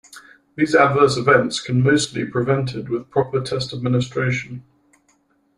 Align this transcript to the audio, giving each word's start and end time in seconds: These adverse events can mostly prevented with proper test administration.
These 0.55 0.73
adverse 0.73 1.15
events 1.15 1.59
can 1.61 1.83
mostly 1.83 2.25
prevented 2.25 2.89
with 2.89 3.11
proper 3.11 3.39
test 3.39 3.71
administration. 3.71 4.63